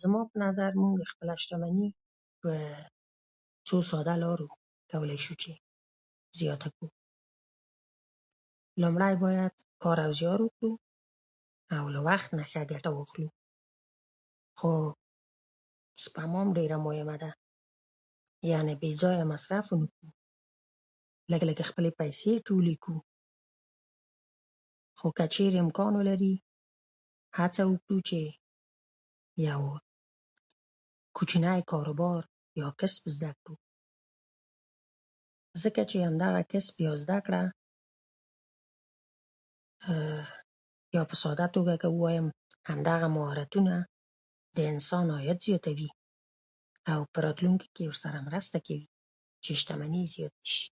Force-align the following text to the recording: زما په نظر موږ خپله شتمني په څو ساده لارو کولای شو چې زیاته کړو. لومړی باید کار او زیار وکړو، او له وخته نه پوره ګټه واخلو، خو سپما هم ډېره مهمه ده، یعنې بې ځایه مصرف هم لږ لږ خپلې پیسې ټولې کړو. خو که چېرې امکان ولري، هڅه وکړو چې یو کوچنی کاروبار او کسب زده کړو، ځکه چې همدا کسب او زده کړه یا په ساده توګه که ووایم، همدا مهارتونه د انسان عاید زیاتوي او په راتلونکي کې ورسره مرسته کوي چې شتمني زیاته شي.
زما 0.00 0.20
په 0.30 0.36
نظر 0.44 0.70
موږ 0.82 0.96
خپله 1.12 1.34
شتمني 1.42 1.88
په 2.40 2.50
څو 3.68 3.76
ساده 3.90 4.14
لارو 4.24 4.46
کولای 4.90 5.18
شو 5.24 5.34
چې 5.42 5.50
زیاته 6.40 6.68
کړو. 6.76 6.88
لومړی 8.82 9.14
باید 9.24 9.54
کار 9.82 9.98
او 10.06 10.10
زیار 10.18 10.38
وکړو، 10.42 10.72
او 11.76 11.84
له 11.94 12.00
وخته 12.08 12.32
نه 12.40 12.44
پوره 12.50 12.64
ګټه 12.72 12.90
واخلو، 12.92 13.28
خو 14.58 14.70
سپما 16.02 16.40
هم 16.42 16.48
ډېره 16.58 16.76
مهمه 16.86 17.16
ده، 17.22 17.30
یعنې 18.50 18.72
بې 18.80 18.90
ځایه 19.02 19.24
مصرف 19.32 19.64
هم 19.74 19.82
لږ 21.32 21.42
لږ 21.48 21.58
خپلې 21.70 21.90
پیسې 22.00 22.32
ټولې 22.48 22.74
کړو. 22.82 23.00
خو 24.98 25.06
که 25.16 25.24
چېرې 25.34 25.56
امکان 25.64 25.92
ولري، 26.00 26.34
هڅه 27.38 27.62
وکړو 27.70 27.98
چې 28.08 28.18
یو 29.48 29.60
کوچنی 31.16 31.60
کاروبار 31.72 32.20
او 32.64 32.70
کسب 32.80 33.02
زده 33.16 33.30
کړو، 33.42 33.54
ځکه 35.62 35.82
چې 35.90 35.96
همدا 36.08 36.28
کسب 36.52 36.74
او 36.90 36.94
زده 37.04 37.18
کړه 37.26 37.42
یا 40.96 41.02
په 41.10 41.14
ساده 41.22 41.46
توګه 41.56 41.74
که 41.82 41.88
ووایم، 41.90 42.26
همدا 42.68 42.94
مهارتونه 43.16 43.74
د 44.56 44.58
انسان 44.72 45.06
عاید 45.16 45.38
زیاتوي 45.46 45.90
او 46.92 47.00
په 47.12 47.18
راتلونکي 47.26 47.66
کې 47.74 47.84
ورسره 47.88 48.18
مرسته 48.28 48.58
کوي 48.66 48.82
چې 49.44 49.52
شتمني 49.60 50.02
زیاته 50.14 50.44
شي. 50.52 50.66